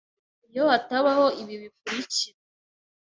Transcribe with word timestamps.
iyo 0.49 0.63
hatabaho 0.71 1.25
ibi 1.41 1.55
bikurikira: 1.61 2.37